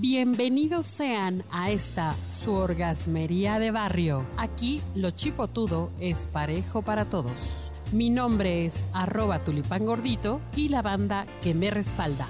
[0.00, 4.24] Bienvenidos sean a esta su orgasmería de barrio.
[4.36, 7.72] Aquí lo chipotudo es parejo para todos.
[7.90, 12.28] Mi nombre es arroba tulipán gordito y la banda que me respalda.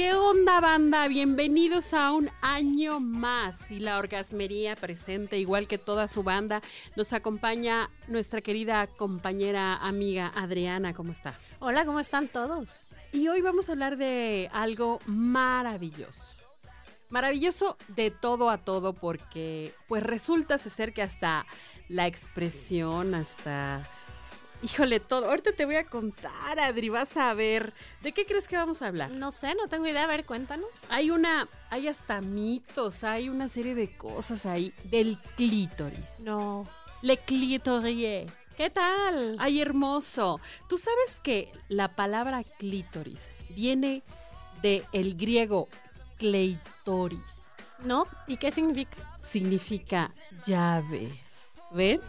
[0.00, 1.06] ¿Qué onda banda?
[1.08, 6.62] Bienvenidos a un año más y la orgasmería presente igual que toda su banda.
[6.96, 11.54] Nos acompaña nuestra querida compañera amiga Adriana, ¿cómo estás?
[11.58, 12.86] Hola, ¿cómo están todos?
[13.12, 16.36] Y hoy vamos a hablar de algo maravilloso.
[17.10, 21.44] Maravilloso de todo a todo porque pues resulta ser que hasta
[21.88, 23.86] la expresión, hasta
[24.62, 25.26] Híjole, todo.
[25.26, 27.72] Ahorita te voy a contar, Adri, vas a ver.
[28.02, 29.10] ¿De qué crees que vamos a hablar?
[29.10, 30.04] No sé, no tengo idea.
[30.04, 30.68] A ver, cuéntanos.
[30.90, 36.20] Hay una, hay hasta mitos, hay una serie de cosas ahí del clítoris.
[36.20, 36.68] No.
[37.00, 38.26] Le clitorie.
[38.56, 39.36] ¿Qué tal?
[39.38, 40.40] Ay, hermoso.
[40.68, 44.02] Tú sabes que la palabra clítoris viene
[44.60, 45.68] del el griego
[46.18, 47.40] kleitoris.
[47.84, 48.04] ¿No?
[48.26, 49.16] ¿Y qué significa?
[49.18, 50.10] Significa
[50.44, 51.10] llave.
[51.70, 52.02] ¿Ven?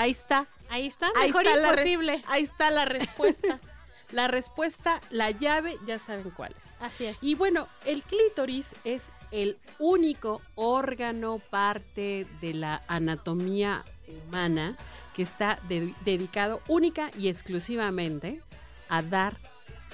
[0.00, 0.46] Ahí está.
[0.68, 2.12] Ahí está, Ahí mejor está la imposible.
[2.16, 3.58] res- ahí está la respuesta.
[4.12, 6.80] la respuesta, la llave, ya saben cuál es.
[6.80, 7.18] Así es.
[7.22, 14.76] Y bueno, el clítoris es el único órgano, parte de la anatomía humana
[15.14, 18.40] que está de- dedicado única y exclusivamente
[18.88, 19.36] a dar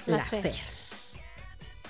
[0.05, 0.41] Placer.
[0.41, 0.55] placer.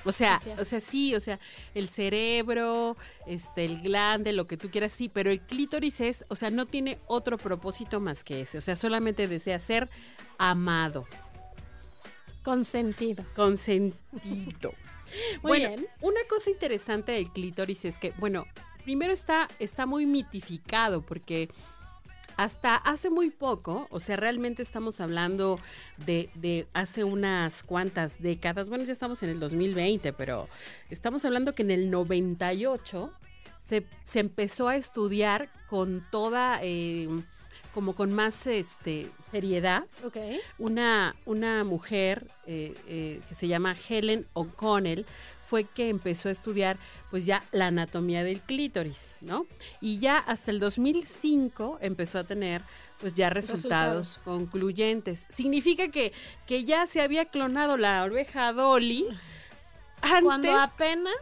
[0.06, 1.40] O sea, o sea, sí, o sea,
[1.74, 2.96] el cerebro,
[3.26, 6.66] este, el glande, lo que tú quieras, sí, pero el clítoris es, o sea, no
[6.66, 8.58] tiene otro propósito más que ese.
[8.58, 9.90] O sea, solamente desea ser
[10.38, 11.08] amado,
[12.44, 13.26] Consentido.
[13.36, 14.74] consentido.
[15.44, 15.88] Muy bueno, bien.
[16.02, 18.46] una cosa interesante del clítoris es que, bueno,
[18.84, 21.50] primero está, está muy mitificado porque
[22.38, 25.60] hasta hace muy poco, o sea, realmente estamos hablando
[26.06, 30.48] de, de hace unas cuantas décadas, bueno, ya estamos en el 2020, pero
[30.90, 33.12] estamos hablando que en el 98
[33.60, 37.10] se, se empezó a estudiar con toda, eh,
[37.78, 40.18] como con más este, seriedad, Ok.
[40.58, 45.06] una, una mujer eh, eh, que se llama Helen O'Connell
[45.44, 46.80] fue que empezó a estudiar
[47.12, 49.46] pues ya la anatomía del clítoris, ¿no?
[49.80, 52.64] Y ya hasta el 2005 empezó a tener
[53.00, 54.22] pues ya resultados, Resultados.
[54.26, 55.26] concluyentes.
[55.30, 56.14] Significa que,
[56.48, 59.06] que ya se había clonado la oveja Dolly
[60.02, 61.14] antes, Cuando apenas.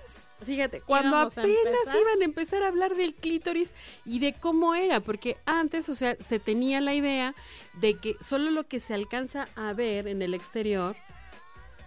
[0.43, 3.73] Fíjate, cuando a apenas iban a empezar a hablar del clítoris
[4.05, 7.33] y de cómo era, porque antes, o sea, se tenía la idea
[7.79, 10.95] de que solo lo que se alcanza a ver en el exterior,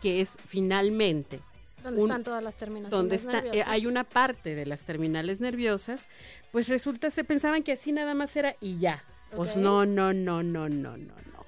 [0.01, 1.41] que es finalmente,
[1.83, 5.41] ¿Dónde un- están todas las terminaciones donde está, eh, hay una parte de las terminales
[5.41, 6.09] nerviosas,
[6.51, 9.05] pues resulta, se pensaban que así nada más era y ya.
[9.37, 11.47] Pues no, no, no, no, no, no, no.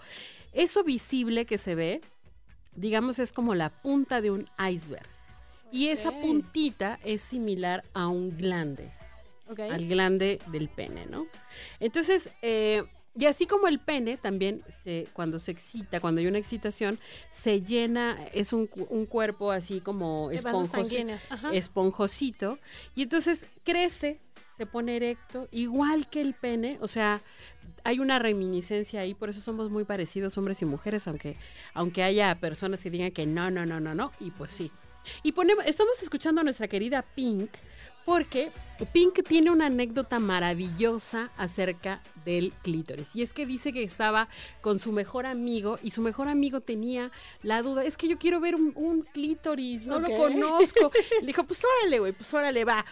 [0.52, 2.02] Eso visible que se ve,
[2.74, 5.06] digamos, es como la punta de un iceberg.
[5.72, 8.90] Y esa puntita es similar a un glande,
[9.70, 11.26] al glande del pene, ¿no?
[11.78, 12.82] Entonces, eh,
[13.16, 16.98] y así como el pene, también se, cuando se excita, cuando hay una excitación,
[17.32, 20.76] se llena, es un, cu- un cuerpo así como esponjoso,
[21.52, 22.58] esponjosito,
[22.94, 24.18] y entonces crece,
[24.56, 27.22] se pone erecto, igual que el pene, o sea,
[27.82, 31.36] hay una reminiscencia ahí, por eso somos muy parecidos hombres y mujeres, aunque,
[31.74, 34.70] aunque haya personas que digan que no, no, no, no, no, y pues sí.
[35.22, 37.50] Y ponemos, estamos escuchando a nuestra querida Pink,
[38.04, 38.50] porque
[38.92, 43.14] Pink tiene una anécdota maravillosa acerca del clítoris.
[43.14, 44.28] Y es que dice que estaba
[44.60, 47.10] con su mejor amigo y su mejor amigo tenía
[47.42, 50.90] la duda, es que yo quiero ver un, un clítoris, no lo conozco.
[51.20, 52.84] Le dijo, pues órale, güey, pues órale, va,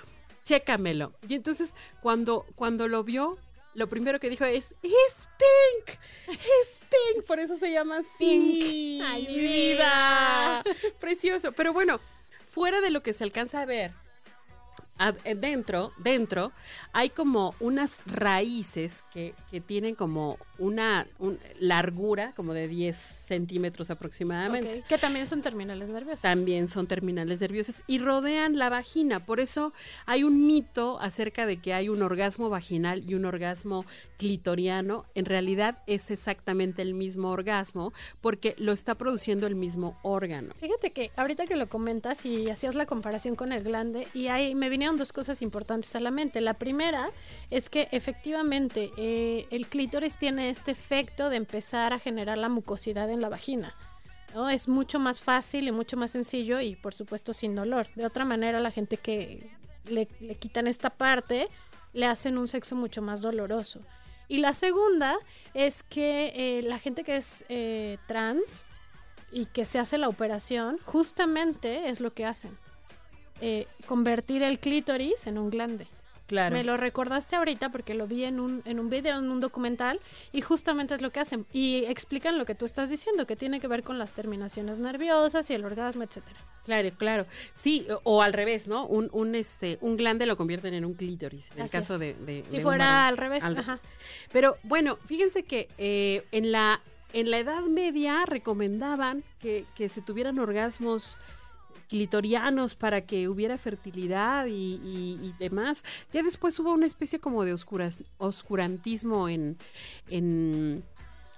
[0.45, 1.13] chécamelo.
[1.29, 3.39] Y entonces cuando, cuando lo vio,
[3.79, 5.97] lo primero que dijo es, es Pink,
[6.29, 8.03] es Pink, por eso se llama.
[8.19, 9.03] Pink.
[9.07, 10.65] Ay, mi vida.
[11.01, 11.53] Precioso.
[11.53, 12.01] Pero bueno,
[12.45, 13.93] fuera de lo que se alcanza a ver,
[15.37, 16.53] dentro, dentro,
[16.93, 23.91] hay como unas raíces que, que tienen como una un- largura, como de 10 centímetros
[23.91, 24.83] aproximadamente.
[24.89, 26.23] Que también son terminales nerviosas.
[26.23, 29.21] También son terminales nerviosas y rodean la vagina.
[29.25, 29.73] Por eso
[30.07, 33.85] hay un mito acerca de que hay un orgasmo vaginal y un orgasmo
[34.19, 35.05] clitoriano.
[35.15, 40.55] En realidad es exactamente el mismo orgasmo porque lo está produciendo el mismo órgano.
[40.61, 44.55] Fíjate que ahorita que lo comentas y hacías la comparación con el glande, y ahí
[44.57, 46.41] me dos cosas importantes a la mente.
[46.41, 47.11] La primera
[47.51, 53.11] es que efectivamente eh, el clítoris tiene este efecto de empezar a generar la mucosidad
[53.11, 53.75] en la vagina.
[54.35, 54.49] ¿no?
[54.49, 57.89] Es mucho más fácil y mucho más sencillo y por supuesto sin dolor.
[57.95, 59.51] De otra manera, la gente que
[59.85, 61.49] le, le quitan esta parte
[61.93, 63.81] le hacen un sexo mucho más doloroso.
[64.29, 65.17] Y la segunda
[65.55, 68.67] es que eh, la gente que es eh, trans
[69.33, 72.57] y que se hace la operación, justamente es lo que hacen.
[73.41, 75.87] Eh, convertir el clítoris en un glande.
[76.27, 76.55] Claro.
[76.55, 79.99] Me lo recordaste ahorita porque lo vi en un, en un video, en un documental,
[80.31, 81.47] y justamente es lo que hacen.
[81.55, 85.49] Y explican lo que tú estás diciendo, que tiene que ver con las terminaciones nerviosas
[85.49, 86.39] y el orgasmo, etcétera.
[86.67, 87.27] Claro, claro.
[87.55, 88.85] Sí, o, o al revés, ¿no?
[88.85, 92.01] Un, un, este, un glande lo convierten en un clítoris, en el caso es.
[92.01, 93.79] de, de- Si de fuera al revés, Al- ajá.
[94.31, 96.83] Pero bueno, fíjense que eh, en la
[97.15, 101.17] en la Edad Media recomendaban que, que se tuvieran orgasmos
[101.89, 104.53] clitorianos para que hubiera fertilidad y,
[104.85, 105.85] y- y demás.
[106.13, 109.57] Ya después hubo una especie como de oscuras- oscurantismo en,
[110.09, 110.83] en,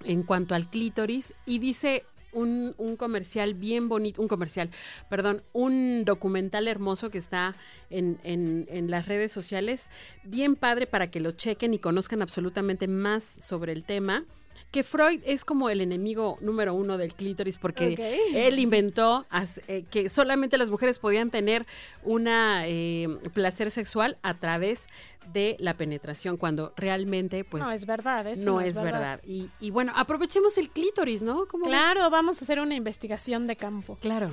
[0.05, 4.71] en cuanto al clítoris y dice un, un comercial bien bonito, un comercial,
[5.09, 7.57] perdón, un documental hermoso que está
[7.91, 9.91] en, en- en las redes sociales,
[10.25, 14.25] bien padre para que lo chequen y conozcan absolutamente más sobre el tema.
[14.71, 19.27] Que Freud es como el enemigo número uno del clítoris porque él inventó
[19.67, 21.67] eh, que solamente las mujeres podían tener
[22.05, 24.87] una eh, placer sexual a través
[25.33, 29.21] de la penetración cuando realmente pues no, es verdad, eso no, es verdad.
[29.25, 31.47] Y, y bueno, aprovechemos el clítoris, ¿no?
[31.47, 33.97] Claro, vamos a hacer una investigación de campo.
[34.01, 34.31] Claro.